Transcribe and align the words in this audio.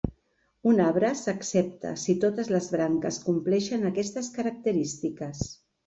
Un 0.71 0.79
arbre 0.85 1.11
s'accepta 1.19 1.93
si 2.05 2.17
totes 2.25 2.51
les 2.57 2.73
branques 2.79 3.23
compleixen 3.29 3.89
aquestes 3.95 4.35
característiques. 4.41 5.51